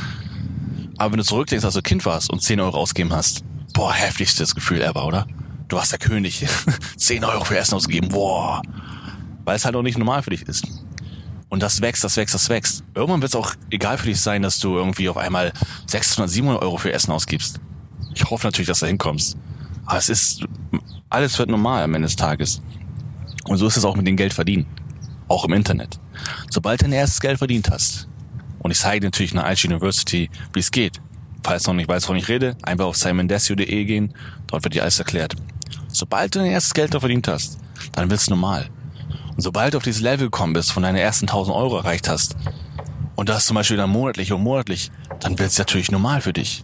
Aber 0.98 1.12
wenn 1.12 1.18
du 1.18 1.24
zurückdenkst, 1.24 1.64
als 1.64 1.74
du 1.74 1.82
Kind 1.82 2.04
warst 2.06 2.30
und 2.30 2.42
10 2.42 2.60
Euro 2.60 2.78
ausgeben 2.78 3.12
hast, 3.12 3.44
boah, 3.72 3.92
heftigstes 3.92 4.54
Gefühl 4.54 4.80
ever, 4.80 5.06
oder? 5.06 5.26
Du 5.68 5.76
warst 5.76 5.92
der 5.92 5.98
König. 5.98 6.46
10 6.96 7.24
Euro 7.24 7.44
für 7.44 7.58
Essen 7.58 7.74
ausgegeben, 7.74 8.08
boah. 8.08 8.62
Weil 9.44 9.56
es 9.56 9.64
halt 9.64 9.76
auch 9.76 9.82
nicht 9.82 9.98
normal 9.98 10.22
für 10.22 10.30
dich 10.30 10.42
ist. 10.42 10.66
Und 11.48 11.62
das 11.62 11.80
wächst, 11.80 12.02
das 12.02 12.16
wächst, 12.16 12.34
das 12.34 12.48
wächst. 12.48 12.82
Irgendwann 12.94 13.22
wird 13.22 13.30
es 13.30 13.36
auch 13.36 13.54
egal 13.70 13.98
für 13.98 14.06
dich 14.06 14.20
sein, 14.20 14.42
dass 14.42 14.58
du 14.58 14.76
irgendwie 14.76 15.08
auf 15.08 15.16
einmal 15.16 15.52
600, 15.86 16.28
700 16.28 16.62
Euro 16.62 16.76
für 16.76 16.92
Essen 16.92 17.12
ausgibst. 17.12 17.60
Ich 18.14 18.24
hoffe 18.24 18.46
natürlich, 18.46 18.66
dass 18.66 18.80
du 18.80 18.86
hinkommst. 18.86 19.36
Aber 19.84 19.98
es 19.98 20.08
ist, 20.08 20.44
alles 21.08 21.38
wird 21.38 21.48
normal 21.48 21.84
am 21.84 21.94
Ende 21.94 22.06
des 22.06 22.16
Tages. 22.16 22.60
Und 23.44 23.58
so 23.58 23.66
ist 23.66 23.76
es 23.76 23.84
auch 23.84 23.96
mit 23.96 24.06
dem 24.06 24.16
Geld 24.16 24.34
verdienen. 24.34 24.66
Auch 25.28 25.44
im 25.44 25.52
Internet. 25.52 25.98
Sobald 26.50 26.80
du 26.80 26.84
dein 26.84 26.92
erstes 26.92 27.20
Geld 27.20 27.38
verdient 27.38 27.70
hast, 27.70 28.08
und 28.60 28.70
ich 28.70 28.78
zeige 28.78 29.00
dir 29.00 29.06
natürlich 29.08 29.34
nach 29.34 29.48
IG 29.48 29.68
University, 29.68 30.30
wie 30.52 30.58
es 30.58 30.70
geht. 30.70 31.00
Falls 31.44 31.62
du 31.62 31.70
noch 31.70 31.76
nicht 31.76 31.88
weißt, 31.88 32.06
wovon 32.06 32.16
ich 32.16 32.28
rede, 32.28 32.56
einfach 32.62 32.86
auf 32.86 32.96
simondesio.de 32.96 33.84
gehen, 33.84 34.12
dort 34.48 34.64
wird 34.64 34.74
dir 34.74 34.82
alles 34.82 34.98
erklärt. 34.98 35.36
Sobald 35.88 36.34
du 36.34 36.40
dein 36.40 36.50
erstes 36.50 36.74
Geld 36.74 36.90
verdient 36.90 37.28
hast, 37.28 37.58
dann 37.92 38.10
wird 38.10 38.20
es 38.20 38.28
normal. 38.28 38.68
Und 39.36 39.42
sobald 39.42 39.74
du 39.74 39.78
auf 39.78 39.84
dieses 39.84 40.00
Level 40.00 40.26
gekommen 40.26 40.54
bist, 40.54 40.72
von 40.72 40.82
deinen 40.82 40.96
ersten 40.96 41.26
1000 41.26 41.56
Euro 41.56 41.76
erreicht 41.76 42.08
hast, 42.08 42.36
und 43.14 43.28
das 43.28 43.46
zum 43.46 43.54
Beispiel 43.54 43.76
dann 43.76 43.90
monatlich 43.90 44.32
und 44.32 44.42
monatlich, 44.42 44.90
dann 45.20 45.38
wird 45.38 45.50
es 45.50 45.58
natürlich 45.58 45.90
normal 45.90 46.20
für 46.20 46.32
dich. 46.32 46.62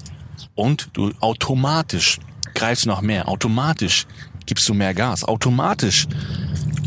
Und 0.55 0.91
du 0.93 1.13
automatisch 1.21 2.19
greifst 2.55 2.87
noch 2.87 3.01
mehr, 3.01 3.29
automatisch 3.29 4.07
gibst 4.45 4.69
du 4.69 4.75
mehr 4.75 4.93
Gas, 4.93 5.25
automatisch 5.25 6.07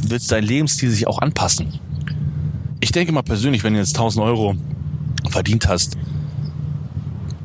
wird 0.09 0.29
dein 0.31 0.43
Lebensstil 0.43 0.89
sich 0.89 1.07
auch 1.07 1.19
anpassen. 1.19 1.79
Ich 2.79 2.91
denke 2.91 3.11
mal 3.11 3.23
persönlich, 3.23 3.63
wenn 3.63 3.73
du 3.73 3.79
jetzt 3.79 3.95
1000 3.95 4.23
Euro 4.25 4.55
verdient 5.29 5.67
hast 5.67 5.97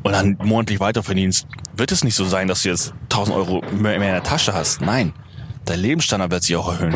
und 0.03 0.11
dann 0.11 0.37
monatlich 0.43 0.79
weiter 0.79 1.03
verdienst, 1.03 1.47
wird 1.75 1.91
es 1.91 2.03
nicht 2.03 2.15
so 2.15 2.25
sein, 2.25 2.47
dass 2.47 2.63
du 2.63 2.69
jetzt 2.69 2.93
1000 3.03 3.35
Euro 3.35 3.61
mehr 3.71 3.95
in 3.95 4.01
der 4.01 4.23
Tasche 4.23 4.53
hast. 4.53 4.81
Nein, 4.81 5.13
dein 5.65 5.79
Lebensstandard 5.79 6.31
wird 6.31 6.43
sich 6.43 6.55
auch 6.55 6.71
erhöhen. 6.71 6.95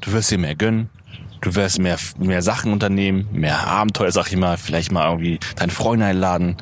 Du 0.00 0.12
wirst 0.12 0.30
dir 0.30 0.38
mehr 0.38 0.54
gönnen, 0.54 0.90
du 1.40 1.54
wirst 1.54 1.78
mehr, 1.78 1.98
mehr 2.18 2.42
Sachen 2.42 2.72
unternehmen, 2.72 3.28
mehr 3.32 3.66
Abenteuer, 3.66 4.12
sag 4.12 4.30
ich 4.30 4.36
mal, 4.36 4.56
vielleicht 4.56 4.92
mal 4.92 5.08
irgendwie 5.08 5.38
deine 5.56 5.72
Freunde 5.72 6.06
einladen. 6.06 6.56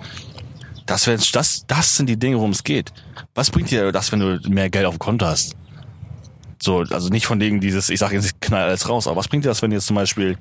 Das, 0.87 1.05
das, 1.05 1.65
das 1.67 1.97
sind 1.97 2.09
die 2.09 2.19
Dinge, 2.19 2.37
worum 2.37 2.51
es 2.51 2.65
geht. 2.65 2.93
Was 3.35 3.51
bringt 3.51 3.71
dir 3.71 3.93
das, 3.93 4.11
wenn 4.11 4.21
du 4.21 4.41
mehr 4.49 4.71
Geld 4.71 4.87
auf 4.87 4.95
dem 4.95 4.99
Konto 4.99 5.27
hast? 5.27 5.55
So, 6.63 6.85
also 6.91 7.09
nicht 7.09 7.27
von 7.27 7.41
wegen 7.41 7.61
dieses, 7.61 7.89
ich 7.89 7.99
sage 7.99 8.17
jetzt, 8.17 8.27
ich 8.27 8.41
knall 8.41 8.65
alles 8.65 8.89
raus, 8.89 9.07
aber 9.07 9.17
was 9.17 9.29
bringt 9.29 9.45
dir 9.45 9.49
das, 9.49 9.63
wenn 9.63 9.71
du 9.71 9.77
jetzt 9.77 9.87
zum 9.87 9.97
Beispiel 9.97 10.37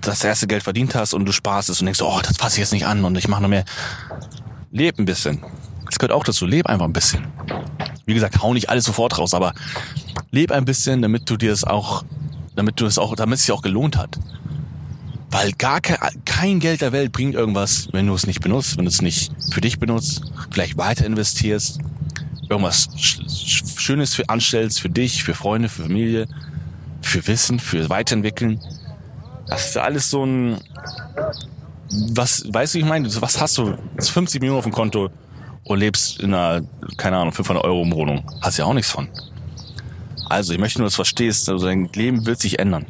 das 0.00 0.24
erste 0.24 0.48
Geld 0.48 0.64
verdient 0.64 0.96
hast 0.96 1.14
und 1.14 1.24
du 1.24 1.32
sparst 1.32 1.70
es 1.70 1.80
und 1.80 1.86
denkst, 1.86 2.02
oh, 2.02 2.20
das 2.22 2.36
fasse 2.36 2.56
ich 2.56 2.60
jetzt 2.60 2.72
nicht 2.72 2.86
an 2.86 3.04
und 3.04 3.16
ich 3.16 3.28
mache 3.28 3.40
noch 3.40 3.48
mehr. 3.48 3.64
Leb 4.72 4.98
ein 4.98 5.04
bisschen. 5.04 5.44
Das 5.86 5.98
gehört 5.98 6.12
auch 6.12 6.24
dazu. 6.24 6.44
Leb 6.44 6.66
einfach 6.66 6.86
ein 6.86 6.92
bisschen. 6.92 7.26
Wie 8.04 8.14
gesagt, 8.14 8.42
hau 8.42 8.52
nicht 8.52 8.68
alles 8.68 8.84
sofort 8.84 9.16
raus, 9.18 9.32
aber 9.32 9.52
leb 10.32 10.50
ein 10.50 10.64
bisschen, 10.64 11.02
damit 11.02 11.30
du 11.30 11.36
dir 11.36 11.52
es 11.52 11.62
auch, 11.62 12.04
damit 12.56 12.80
du 12.80 12.86
es 12.86 12.98
auch, 12.98 13.14
damit 13.14 13.38
es 13.38 13.44
sich 13.44 13.52
auch 13.52 13.62
gelohnt 13.62 13.96
hat. 13.96 14.18
Weil 15.30 15.52
gar 15.52 15.80
kein, 15.80 15.98
kein 16.24 16.58
Geld 16.58 16.80
der 16.80 16.90
Welt 16.90 17.12
bringt 17.12 17.34
irgendwas, 17.34 17.88
wenn 17.92 18.08
du 18.08 18.14
es 18.14 18.26
nicht 18.26 18.40
benutzt, 18.40 18.76
wenn 18.76 18.86
du 18.86 18.90
es 18.90 19.02
nicht 19.02 19.30
für 19.52 19.60
dich 19.60 19.78
benutzt, 19.78 20.22
vielleicht 20.50 20.76
weiter 20.76 21.06
investierst, 21.06 21.78
irgendwas 22.48 22.88
Schönes 23.76 24.14
für 24.14 24.28
anstellst, 24.28 24.80
für 24.80 24.90
dich, 24.90 25.24
für 25.24 25.34
Freunde, 25.34 25.68
für 25.68 25.82
Familie, 25.82 26.28
für 27.00 27.26
Wissen, 27.26 27.58
für 27.58 27.88
Weiterentwickeln. 27.88 28.60
Das 29.46 29.68
ist 29.68 29.76
alles 29.76 30.10
so 30.10 30.24
ein, 30.24 30.58
was, 32.14 32.44
weißt 32.52 32.74
du, 32.74 32.78
ich 32.78 32.84
meine, 32.84 33.08
was 33.20 33.40
hast 33.40 33.58
du? 33.58 33.76
50 33.98 34.40
Millionen 34.40 34.58
auf 34.58 34.64
dem 34.64 34.72
Konto 34.72 35.10
und 35.64 35.78
lebst 35.78 36.20
in 36.20 36.34
einer, 36.34 36.66
keine 36.96 37.18
Ahnung, 37.18 37.32
500 37.32 37.64
Euro 37.64 37.90
Wohnung. 37.90 38.24
Hast 38.40 38.58
ja 38.58 38.64
auch 38.64 38.74
nichts 38.74 38.90
von. 38.90 39.08
Also, 40.28 40.52
ich 40.52 40.58
möchte 40.58 40.78
nur, 40.78 40.86
dass 40.86 40.94
du 40.94 40.96
verstehst, 40.96 41.48
also 41.48 41.66
dein 41.66 41.90
Leben 41.92 42.24
wird 42.24 42.40
sich 42.40 42.58
ändern. 42.58 42.86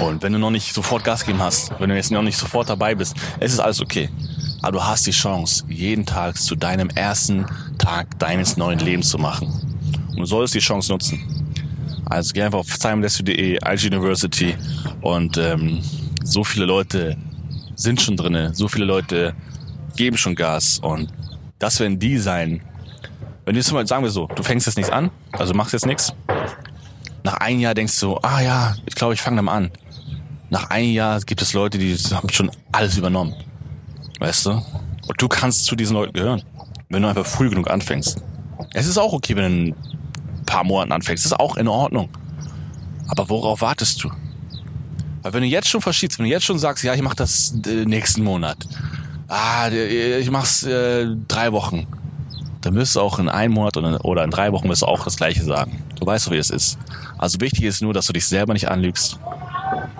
Und 0.00 0.22
wenn 0.22 0.32
du 0.32 0.38
noch 0.38 0.50
nicht 0.50 0.72
sofort 0.74 1.04
Gas 1.04 1.24
geben 1.24 1.40
hast, 1.40 1.72
wenn 1.80 1.88
du 1.88 1.96
jetzt 1.96 2.10
noch 2.10 2.22
nicht 2.22 2.36
sofort 2.36 2.68
dabei 2.68 2.94
bist, 2.94 3.16
es 3.38 3.52
ist 3.52 3.60
alles 3.60 3.80
okay. 3.80 4.08
Aber 4.62 4.72
du 4.72 4.84
hast 4.84 5.06
die 5.06 5.12
Chance, 5.12 5.64
jeden 5.68 6.04
Tag 6.06 6.36
zu 6.36 6.54
deinem 6.54 6.90
ersten 6.90 7.46
Tag 7.78 8.18
deines 8.18 8.56
neuen 8.56 8.78
Lebens 8.78 9.08
zu 9.08 9.18
machen. 9.18 9.48
Und 10.10 10.18
du 10.18 10.24
solltest 10.26 10.54
die 10.54 10.60
Chance 10.60 10.92
nutzen. 10.92 11.22
Also 12.04 12.32
geh 12.34 12.42
einfach 12.42 12.58
auf 12.58 12.78
timeless.de, 12.78 13.58
IG 13.64 13.86
University 13.86 14.56
und 15.00 15.36
ähm, 15.38 15.80
so 16.24 16.42
viele 16.42 16.66
Leute 16.66 17.16
sind 17.76 18.02
schon 18.02 18.16
drinne, 18.16 18.52
so 18.52 18.66
viele 18.66 18.84
Leute 18.84 19.34
geben 19.96 20.16
schon 20.16 20.34
Gas 20.34 20.80
und 20.80 21.08
das 21.60 21.78
werden 21.78 21.98
die 21.98 22.18
sein. 22.18 22.62
Wenn 23.44 23.54
du 23.54 23.60
jetzt 23.60 23.72
mal 23.72 23.86
sagen 23.86 24.02
wir 24.02 24.10
so, 24.10 24.26
du 24.26 24.42
fängst 24.42 24.66
jetzt 24.66 24.76
nichts 24.76 24.90
an, 24.90 25.10
also 25.32 25.54
machst 25.54 25.72
jetzt 25.72 25.86
nichts. 25.86 26.12
Nach 27.22 27.34
einem 27.34 27.60
Jahr 27.60 27.74
denkst 27.74 27.98
du, 28.00 28.16
ah 28.22 28.40
ja, 28.40 28.74
ich 28.86 28.94
glaube, 28.94 29.14
ich 29.14 29.22
fange 29.22 29.36
dann 29.36 29.48
an. 29.48 29.70
Nach 30.48 30.68
einem 30.70 30.92
Jahr 30.92 31.20
gibt 31.20 31.42
es 31.42 31.52
Leute, 31.52 31.78
die 31.78 31.96
haben 32.12 32.28
schon 32.30 32.50
alles 32.72 32.96
übernommen. 32.96 33.34
Weißt 34.20 34.46
du? 34.46 34.50
Und 34.50 35.20
du 35.20 35.28
kannst 35.28 35.64
zu 35.64 35.74
diesen 35.74 35.94
Leuten 35.96 36.12
gehören, 36.12 36.42
wenn 36.90 37.02
du 37.02 37.08
einfach 37.08 37.26
früh 37.26 37.48
genug 37.48 37.68
anfängst. 37.68 38.22
Es 38.74 38.86
ist 38.86 38.98
auch 38.98 39.12
okay, 39.12 39.34
wenn 39.34 39.66
du 39.66 39.72
ein 39.72 40.46
paar 40.46 40.62
Monaten 40.62 40.92
anfängst. 40.92 41.24
Das 41.24 41.32
ist 41.32 41.40
auch 41.40 41.56
in 41.56 41.66
Ordnung. 41.66 42.08
Aber 43.08 43.28
worauf 43.28 43.62
wartest 43.62 44.04
du? 44.04 44.10
Weil 45.22 45.32
wenn 45.32 45.42
du 45.42 45.48
jetzt 45.48 45.68
schon 45.68 45.80
verschiebst, 45.80 46.18
wenn 46.18 46.26
du 46.26 46.30
jetzt 46.30 46.44
schon 46.44 46.58
sagst, 46.58 46.84
ja, 46.84 46.94
ich 46.94 47.02
mach 47.02 47.14
das 47.14 47.54
äh, 47.66 47.84
nächsten 47.86 48.22
Monat, 48.22 48.58
ah, 49.28 49.68
ich 49.68 50.30
mach's 50.30 50.62
äh, 50.64 51.06
drei 51.26 51.52
Wochen, 51.52 51.86
dann 52.60 52.74
wirst 52.74 52.96
du 52.96 53.00
auch 53.00 53.18
in 53.18 53.28
einem 53.28 53.54
Monat 53.54 53.76
oder 53.78 54.24
in 54.24 54.30
drei 54.30 54.52
Wochen 54.52 54.68
wirst 54.68 54.82
du 54.82 54.86
auch 54.86 55.02
das 55.04 55.16
Gleiche 55.16 55.42
sagen. 55.42 55.82
Du 55.98 56.04
weißt 56.04 56.26
doch, 56.26 56.32
wie 56.32 56.36
es 56.36 56.50
ist. 56.50 56.78
Also 57.16 57.40
wichtig 57.40 57.64
ist 57.64 57.80
nur, 57.80 57.94
dass 57.94 58.06
du 58.06 58.12
dich 58.12 58.26
selber 58.26 58.52
nicht 58.52 58.68
anlügst 58.68 59.18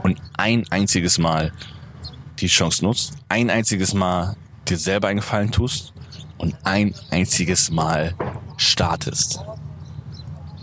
und 0.03 0.19
ein 0.37 0.67
einziges 0.71 1.19
Mal 1.19 1.53
die 2.41 2.49
Chance 2.49 2.85
nutzt, 2.85 3.15
ein 3.29 3.51
einziges 3.51 3.95
Mal 3.95 4.37
dir 4.69 4.79
selber 4.79 5.09
einen 5.09 5.21
Gefallen 5.21 5.51
tust 5.51 5.93
und 6.39 6.57
ein 6.65 6.95
einziges 7.11 7.71
Mal 7.71 8.15
startest. 8.57 9.41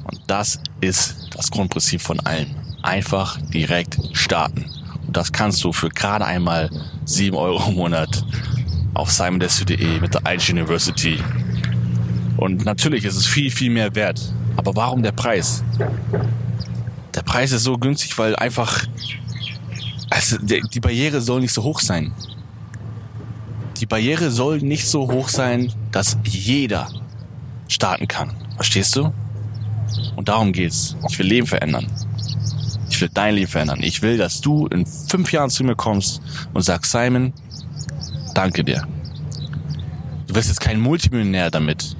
Und 0.03 0.21
das 0.27 0.59
ist 0.81 1.29
das 1.31 1.51
Grundprinzip 1.51 2.01
von 2.01 2.19
allen. 2.21 2.55
Einfach 2.81 3.39
direkt 3.49 3.97
starten. 4.13 4.65
Und 5.05 5.15
das 5.15 5.31
kannst 5.31 5.63
du 5.63 5.73
für 5.73 5.89
gerade 5.89 6.25
einmal 6.25 6.69
sieben 7.05 7.35
Euro 7.35 7.69
im 7.69 7.75
Monat 7.75 8.23
auf 8.93 9.11
simondesio.de 9.11 9.99
mit 9.99 10.13
der 10.13 10.21
IG 10.25 10.51
University. 10.51 11.21
Und 12.37 12.65
natürlich 12.65 13.03
ist 13.05 13.15
es 13.15 13.25
viel, 13.25 13.51
viel 13.51 13.71
mehr 13.71 13.93
wert. 13.95 14.21
Aber 14.55 14.75
warum 14.75 15.03
der 15.03 15.11
Preis? 15.11 15.63
Der 17.15 17.21
Preis 17.21 17.51
ist 17.51 17.63
so 17.63 17.77
günstig, 17.77 18.17
weil 18.17 18.35
einfach, 18.35 18.83
also 20.17 20.37
die 20.39 20.79
Barriere 20.79 21.21
soll 21.21 21.41
nicht 21.41 21.53
so 21.53 21.63
hoch 21.63 21.79
sein. 21.79 22.11
Die 23.77 23.85
Barriere 23.85 24.31
soll 24.31 24.57
nicht 24.59 24.87
so 24.87 25.11
hoch 25.11 25.29
sein, 25.29 25.71
dass 25.91 26.17
jeder 26.25 26.89
starten 27.67 28.07
kann. 28.07 28.33
Verstehst 28.55 28.95
du? 28.95 29.13
Und 30.15 30.27
darum 30.27 30.51
geht's. 30.51 30.95
Ich 31.09 31.19
will 31.19 31.27
Leben 31.27 31.45
verändern. 31.45 31.85
Ich 32.89 32.99
will 32.99 33.09
dein 33.13 33.35
Leben 33.35 33.47
verändern. 33.47 33.83
Ich 33.83 34.01
will, 34.01 34.17
dass 34.17 34.41
du 34.41 34.65
in 34.67 34.87
fünf 34.87 35.31
Jahren 35.31 35.51
zu 35.51 35.63
mir 35.63 35.75
kommst 35.75 36.21
und 36.53 36.63
sagst, 36.63 36.91
Simon, 36.91 37.31
danke 38.33 38.63
dir. 38.63 38.87
Du 40.25 40.33
wirst 40.33 40.49
jetzt 40.49 40.61
kein 40.61 40.79
Multimillionär 40.79 41.51
damit. 41.51 41.95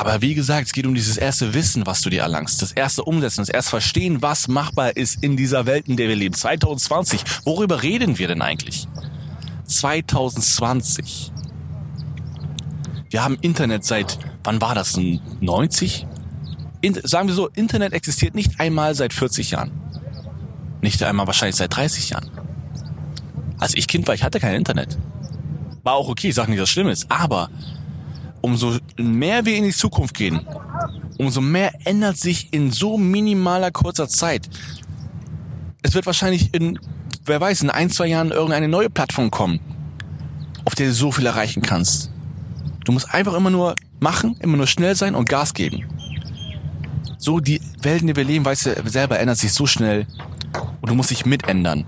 Aber 0.00 0.22
wie 0.22 0.34
gesagt, 0.34 0.68
es 0.68 0.72
geht 0.72 0.86
um 0.86 0.94
dieses 0.94 1.18
erste 1.18 1.52
Wissen, 1.52 1.84
was 1.84 2.00
du 2.00 2.08
dir 2.08 2.22
erlangst. 2.22 2.62
Das 2.62 2.72
erste 2.72 3.04
Umsetzen, 3.04 3.42
das 3.42 3.50
erste 3.50 3.68
Verstehen, 3.68 4.22
was 4.22 4.48
machbar 4.48 4.96
ist 4.96 5.22
in 5.22 5.36
dieser 5.36 5.66
Welt, 5.66 5.88
in 5.88 5.98
der 5.98 6.08
wir 6.08 6.16
leben. 6.16 6.34
2020. 6.34 7.22
Worüber 7.44 7.82
reden 7.82 8.16
wir 8.16 8.26
denn 8.26 8.40
eigentlich? 8.40 8.88
2020. 9.66 11.32
Wir 13.10 13.22
haben 13.22 13.36
Internet 13.42 13.84
seit, 13.84 14.18
wann 14.42 14.62
war 14.62 14.74
das? 14.74 14.98
90? 15.40 16.06
In, 16.80 16.98
sagen 17.04 17.28
wir 17.28 17.34
so, 17.34 17.48
Internet 17.48 17.92
existiert 17.92 18.34
nicht 18.34 18.58
einmal 18.58 18.94
seit 18.94 19.12
40 19.12 19.50
Jahren. 19.50 19.70
Nicht 20.80 21.02
einmal 21.02 21.26
wahrscheinlich 21.26 21.56
seit 21.56 21.76
30 21.76 22.08
Jahren. 22.08 22.30
Als 23.58 23.74
ich 23.74 23.86
Kind 23.86 24.08
war, 24.08 24.14
ich 24.14 24.22
hatte 24.22 24.40
kein 24.40 24.54
Internet. 24.54 24.96
War 25.82 25.92
auch 25.92 26.08
okay, 26.08 26.30
ich 26.30 26.34
sage 26.34 26.50
nicht, 26.50 26.60
dass 26.62 26.70
schlimm 26.70 26.88
ist. 26.88 27.10
Aber 27.10 27.50
umso 28.40 28.76
mehr 28.96 29.44
wir 29.44 29.56
in 29.56 29.64
die 29.64 29.72
Zukunft 29.72 30.14
gehen, 30.14 30.40
umso 31.18 31.40
mehr 31.40 31.72
ändert 31.84 32.16
sich 32.16 32.52
in 32.52 32.70
so 32.70 32.96
minimaler 32.96 33.70
kurzer 33.70 34.08
Zeit. 34.08 34.48
Es 35.82 35.94
wird 35.94 36.06
wahrscheinlich 36.06 36.54
in, 36.54 36.78
wer 37.24 37.40
weiß, 37.40 37.62
in 37.62 37.70
ein, 37.70 37.90
zwei 37.90 38.06
Jahren 38.06 38.30
irgendeine 38.30 38.68
neue 38.68 38.90
Plattform 38.90 39.30
kommen, 39.30 39.60
auf 40.64 40.74
der 40.74 40.88
du 40.88 40.94
so 40.94 41.12
viel 41.12 41.26
erreichen 41.26 41.62
kannst. 41.62 42.10
Du 42.84 42.92
musst 42.92 43.12
einfach 43.12 43.34
immer 43.34 43.50
nur 43.50 43.74
machen, 44.00 44.36
immer 44.40 44.56
nur 44.56 44.66
schnell 44.66 44.94
sein 44.94 45.14
und 45.14 45.28
Gas 45.28 45.54
geben. 45.54 45.84
So 47.18 47.38
die 47.38 47.60
Welt, 47.82 48.00
in 48.00 48.06
der 48.06 48.16
wir 48.16 48.24
leben, 48.24 48.44
weißt 48.44 48.66
du, 48.66 48.88
selber 48.88 49.18
ändert 49.18 49.38
sich 49.38 49.52
so 49.52 49.66
schnell 49.66 50.06
und 50.80 50.88
du 50.88 50.94
musst 50.94 51.10
dich 51.10 51.26
mitändern. 51.26 51.84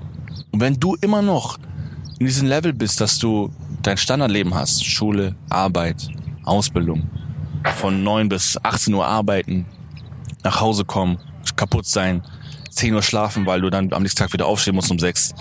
Und 0.50 0.60
wenn 0.60 0.78
du 0.78 0.94
immer 1.00 1.22
noch 1.22 1.58
in 2.18 2.26
diesem 2.26 2.48
Level 2.48 2.74
bist, 2.74 3.00
dass 3.00 3.18
du 3.18 3.50
dein 3.82 3.96
Standardleben 3.96 4.54
hast, 4.54 4.84
Schule, 4.84 5.34
Arbeit, 5.48 6.08
Ausbildung, 6.44 7.08
von 7.76 8.02
9 8.02 8.28
bis 8.28 8.58
18 8.62 8.92
Uhr 8.94 9.06
arbeiten, 9.06 9.66
nach 10.42 10.60
Hause 10.60 10.84
kommen, 10.84 11.18
kaputt 11.56 11.86
sein, 11.86 12.22
10 12.70 12.94
Uhr 12.94 13.02
schlafen, 13.02 13.46
weil 13.46 13.60
du 13.60 13.70
dann 13.70 13.92
am 13.92 14.02
nächsten 14.02 14.18
Tag 14.18 14.32
wieder 14.32 14.46
aufstehen 14.46 14.74
musst 14.74 14.90
um 14.90 14.98
6. 14.98 15.34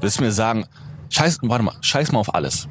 Willst 0.00 0.18
du 0.18 0.22
mir 0.22 0.32
sagen, 0.32 0.66
scheiß, 1.10 1.38
warte 1.42 1.64
mal, 1.64 1.74
scheiß 1.80 2.12
mal 2.12 2.20
auf 2.20 2.34
alles. 2.34 2.68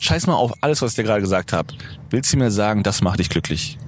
Scheiß 0.00 0.26
mal 0.26 0.34
auf 0.34 0.52
alles, 0.60 0.82
was 0.82 0.92
ich 0.92 0.96
dir 0.96 1.04
gerade 1.04 1.20
gesagt 1.20 1.52
habe. 1.52 1.74
Willst 2.10 2.32
du 2.32 2.36
mir 2.36 2.50
sagen, 2.50 2.82
das 2.82 3.02
macht 3.02 3.18
dich 3.18 3.28
glücklich? 3.28 3.78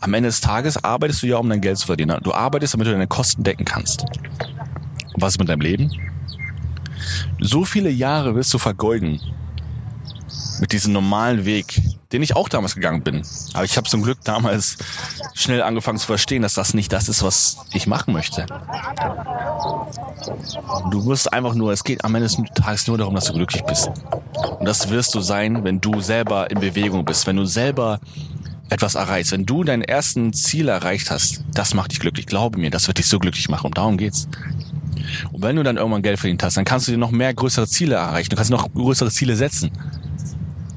Am 0.00 0.14
Ende 0.14 0.28
des 0.28 0.40
Tages 0.40 0.82
arbeitest 0.82 1.22
du 1.22 1.26
ja, 1.26 1.38
um 1.38 1.48
dein 1.48 1.60
Geld 1.60 1.78
zu 1.78 1.86
verdienen. 1.86 2.18
Du 2.22 2.32
arbeitest, 2.32 2.74
damit 2.74 2.86
du 2.86 2.92
deine 2.92 3.08
Kosten 3.08 3.42
decken 3.42 3.64
kannst. 3.64 4.02
Und 4.02 5.20
was 5.20 5.34
ist 5.34 5.38
mit 5.40 5.48
deinem 5.48 5.60
Leben? 5.60 5.90
So 7.40 7.64
viele 7.64 7.90
Jahre 7.90 8.34
wirst 8.34 8.54
du 8.54 8.58
vergeuden 8.58 9.20
mit 10.60 10.72
diesem 10.72 10.92
normalen 10.92 11.44
Weg, 11.44 11.80
den 12.12 12.22
ich 12.22 12.36
auch 12.36 12.48
damals 12.48 12.74
gegangen 12.74 13.02
bin. 13.02 13.22
Aber 13.54 13.64
ich 13.64 13.76
habe 13.76 13.88
zum 13.88 14.02
Glück 14.02 14.18
damals 14.24 14.76
schnell 15.34 15.62
angefangen 15.62 15.98
zu 15.98 16.06
verstehen, 16.06 16.42
dass 16.42 16.54
das 16.54 16.74
nicht 16.74 16.92
das 16.92 17.08
ist, 17.08 17.22
was 17.22 17.58
ich 17.72 17.86
machen 17.86 18.12
möchte. 18.12 18.46
Du 20.90 21.02
musst 21.02 21.32
einfach 21.32 21.54
nur, 21.54 21.72
es 21.72 21.84
geht 21.84 22.04
am 22.04 22.14
Ende 22.14 22.28
des 22.28 22.36
Tages 22.54 22.86
nur 22.86 22.98
darum, 22.98 23.14
dass 23.14 23.26
du 23.26 23.32
glücklich 23.32 23.62
bist. 23.64 23.90
Und 24.58 24.66
das 24.66 24.90
wirst 24.90 25.14
du 25.14 25.20
sein, 25.20 25.64
wenn 25.64 25.80
du 25.80 26.00
selber 26.00 26.50
in 26.50 26.60
Bewegung 26.60 27.04
bist, 27.04 27.26
wenn 27.26 27.36
du 27.36 27.44
selber 27.44 28.00
etwas 28.70 28.94
erreichst, 28.96 29.32
wenn 29.32 29.46
du 29.46 29.64
dein 29.64 29.82
ersten 29.82 30.32
Ziel 30.32 30.68
erreicht 30.68 31.10
hast, 31.10 31.42
das 31.54 31.74
macht 31.74 31.92
dich 31.92 32.00
glücklich. 32.00 32.26
Glaube 32.26 32.58
mir, 32.58 32.70
das 32.70 32.86
wird 32.86 32.98
dich 32.98 33.06
so 33.06 33.18
glücklich 33.18 33.48
machen. 33.48 33.66
Und 33.66 33.78
darum 33.78 33.96
geht's. 33.96 34.28
Und 35.32 35.42
wenn 35.42 35.56
du 35.56 35.62
dann 35.62 35.76
irgendwann 35.76 36.02
Geld 36.02 36.18
verdient 36.18 36.42
hast, 36.42 36.56
dann 36.56 36.64
kannst 36.64 36.86
du 36.86 36.92
dir 36.92 36.98
noch 36.98 37.10
mehr 37.10 37.32
größere 37.32 37.66
Ziele 37.66 37.94
erreichen. 37.94 38.30
Du 38.30 38.36
kannst 38.36 38.50
noch 38.50 38.72
größere 38.72 39.10
Ziele 39.10 39.36
setzen. 39.36 39.70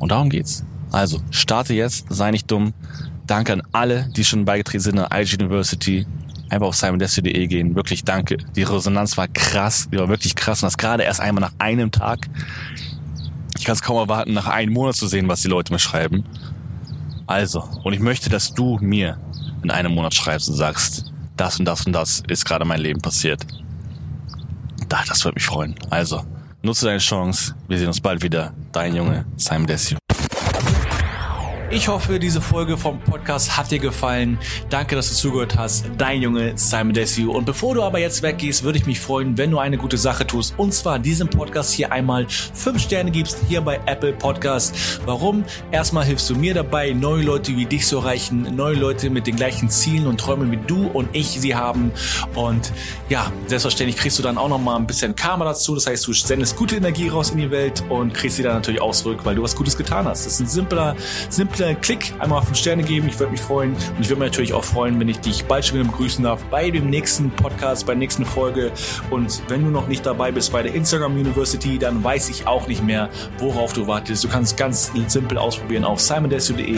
Und 0.01 0.11
darum 0.11 0.29
geht's. 0.29 0.65
Also, 0.91 1.21
starte 1.29 1.75
jetzt, 1.75 2.07
sei 2.09 2.31
nicht 2.31 2.49
dumm. 2.49 2.73
Danke 3.27 3.53
an 3.53 3.61
alle, 3.71 4.09
die 4.15 4.25
schon 4.25 4.45
beigetreten 4.45 4.81
sind 4.81 4.99
an 4.99 5.07
IG 5.13 5.35
University. 5.35 6.07
Einfach 6.49 6.67
auf 6.67 6.75
simondestiny.de 6.75 7.47
gehen. 7.47 7.75
Wirklich 7.75 8.03
danke. 8.03 8.37
Die 8.55 8.63
Resonanz 8.63 9.15
war 9.15 9.27
krass. 9.27 9.87
Die 9.93 9.97
war 9.97 10.09
wirklich 10.09 10.35
krass. 10.35 10.63
Und 10.63 10.67
das 10.67 10.77
gerade 10.77 11.03
erst 11.03 11.21
einmal 11.21 11.41
nach 11.41 11.53
einem 11.59 11.91
Tag. 11.91 12.27
Ich 13.57 13.63
kann 13.63 13.73
es 13.73 13.83
kaum 13.83 13.97
erwarten, 13.97 14.33
nach 14.33 14.47
einem 14.47 14.73
Monat 14.73 14.95
zu 14.95 15.07
sehen, 15.07 15.27
was 15.27 15.43
die 15.43 15.47
Leute 15.47 15.71
mir 15.71 15.79
schreiben. 15.79 16.25
Also, 17.27 17.63
und 17.83 17.93
ich 17.93 17.99
möchte, 17.99 18.31
dass 18.31 18.55
du 18.55 18.79
mir 18.81 19.19
in 19.63 19.69
einem 19.69 19.93
Monat 19.93 20.15
schreibst 20.15 20.49
und 20.49 20.55
sagst, 20.55 21.13
das 21.37 21.59
und 21.59 21.65
das 21.65 21.85
und 21.85 21.93
das 21.93 22.23
ist 22.27 22.43
gerade 22.43 22.65
mein 22.65 22.81
Leben 22.81 23.01
passiert. 23.01 23.45
Das 24.89 25.23
würde 25.23 25.35
mich 25.35 25.45
freuen. 25.45 25.75
Also, 25.91 26.23
nutze 26.61 26.85
deine 26.85 26.99
Chance. 26.99 27.55
Wir 27.67 27.77
sehen 27.77 27.87
uns 27.87 28.01
bald 28.01 28.23
wieder. 28.23 28.53
Dein 28.71 28.95
Junge, 28.95 29.25
Simon 29.37 29.67
Desio. 29.67 29.97
Ich 31.73 31.87
hoffe, 31.87 32.19
diese 32.19 32.41
Folge 32.41 32.77
vom 32.77 32.99
Podcast 32.99 33.55
hat 33.55 33.71
dir 33.71 33.79
gefallen. 33.79 34.37
Danke, 34.69 34.97
dass 34.97 35.07
du 35.07 35.15
zugehört 35.15 35.57
hast. 35.57 35.85
Dein 35.97 36.21
Junge 36.21 36.51
Simon 36.57 36.93
Desue. 36.93 37.31
Und 37.31 37.45
bevor 37.45 37.75
du 37.75 37.81
aber 37.81 37.97
jetzt 37.97 38.21
weggehst, 38.21 38.63
würde 38.63 38.77
ich 38.77 38.85
mich 38.85 38.99
freuen, 38.99 39.37
wenn 39.37 39.51
du 39.51 39.57
eine 39.57 39.77
gute 39.77 39.97
Sache 39.97 40.27
tust. 40.27 40.53
Und 40.57 40.73
zwar 40.73 40.99
diesem 40.99 41.29
Podcast 41.29 41.71
hier 41.71 41.93
einmal 41.93 42.27
fünf 42.27 42.81
Sterne 42.81 43.09
gibst 43.09 43.37
hier 43.47 43.61
bei 43.61 43.79
Apple 43.85 44.11
Podcast. 44.11 44.99
Warum? 45.05 45.45
Erstmal 45.71 46.03
hilfst 46.03 46.29
du 46.29 46.35
mir 46.35 46.53
dabei, 46.53 46.91
neue 46.91 47.23
Leute 47.23 47.55
wie 47.55 47.65
dich 47.65 47.87
zu 47.87 47.99
erreichen, 47.99 48.53
neue 48.53 48.75
Leute 48.75 49.09
mit 49.09 49.25
den 49.25 49.37
gleichen 49.37 49.69
Zielen 49.69 50.07
und 50.07 50.19
Träumen 50.19 50.51
wie 50.51 50.59
du 50.67 50.87
und 50.87 51.07
ich 51.13 51.39
sie 51.39 51.55
haben. 51.55 51.93
Und 52.35 52.73
ja, 53.07 53.31
selbstverständlich 53.47 53.95
kriegst 53.95 54.19
du 54.19 54.23
dann 54.23 54.37
auch 54.37 54.49
noch 54.49 54.59
mal 54.59 54.75
ein 54.75 54.87
bisschen 54.87 55.15
Karma 55.15 55.45
dazu. 55.45 55.75
Das 55.75 55.87
heißt, 55.87 56.05
du 56.05 56.11
sendest 56.11 56.57
gute 56.57 56.75
Energie 56.75 57.07
raus 57.07 57.29
in 57.29 57.37
die 57.37 57.49
Welt 57.49 57.81
und 57.87 58.13
kriegst 58.13 58.35
sie 58.35 58.43
dann 58.43 58.55
natürlich 58.55 58.81
auch 58.81 58.93
zurück, 58.93 59.21
weil 59.23 59.35
du 59.35 59.43
was 59.43 59.55
Gutes 59.55 59.77
getan 59.77 60.03
hast. 60.03 60.25
Das 60.25 60.33
ist 60.33 60.41
ein 60.41 60.47
simpler, 60.47 60.97
simpler 61.29 61.60
kleinen 61.61 61.81
Klick, 61.81 62.13
einmal 62.17 62.39
auf 62.39 62.45
5 62.45 62.57
Sterne 62.57 62.83
geben. 62.83 63.07
Ich 63.07 63.19
würde 63.19 63.31
mich 63.31 63.41
freuen. 63.41 63.73
Und 63.73 63.99
ich 63.99 64.09
würde 64.09 64.21
mich 64.21 64.31
natürlich 64.31 64.53
auch 64.53 64.63
freuen, 64.63 64.99
wenn 64.99 65.07
ich 65.07 65.19
dich 65.19 65.45
bald 65.45 65.63
schon 65.63 65.79
wieder 65.79 65.89
begrüßen 65.89 66.23
darf 66.23 66.43
bei 66.45 66.71
dem 66.71 66.89
nächsten 66.89 67.29
Podcast, 67.29 67.85
bei 67.85 67.93
der 67.93 67.99
nächsten 67.99 68.25
Folge. 68.25 68.71
Und 69.11 69.43
wenn 69.47 69.63
du 69.63 69.69
noch 69.69 69.87
nicht 69.87 70.03
dabei 70.03 70.31
bist 70.31 70.51
bei 70.51 70.63
der 70.63 70.73
Instagram 70.73 71.13
University, 71.13 71.77
dann 71.77 72.03
weiß 72.03 72.29
ich 72.29 72.47
auch 72.47 72.67
nicht 72.67 72.83
mehr, 72.83 73.09
worauf 73.37 73.73
du 73.73 73.85
wartest. 73.85 74.23
Du 74.23 74.27
kannst 74.27 74.57
ganz 74.57 74.91
simpel 75.07 75.37
ausprobieren 75.37 75.83
auf 75.83 75.99
simondesu.de. 75.99 76.77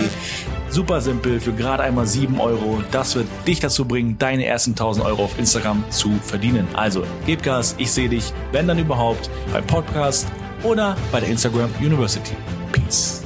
Super 0.69 0.99
simpel, 0.99 1.39
für 1.39 1.53
gerade 1.53 1.83
einmal 1.83 2.05
7 2.05 2.39
Euro. 2.41 2.83
Das 2.91 3.15
wird 3.15 3.27
dich 3.47 3.61
dazu 3.61 3.85
bringen, 3.85 4.17
deine 4.19 4.45
ersten 4.45 4.71
1000 4.71 5.05
Euro 5.05 5.25
auf 5.25 5.39
Instagram 5.39 5.83
zu 5.91 6.11
verdienen. 6.21 6.67
Also, 6.73 7.03
gib 7.25 7.41
Gas, 7.43 7.75
ich 7.77 7.89
sehe 7.91 8.09
dich, 8.09 8.33
wenn 8.51 8.67
dann 8.67 8.79
überhaupt, 8.79 9.29
beim 9.53 9.65
Podcast 9.65 10.27
oder 10.63 10.97
bei 11.11 11.21
der 11.21 11.29
Instagram 11.29 11.69
University. 11.79 12.35
Peace. 12.73 13.22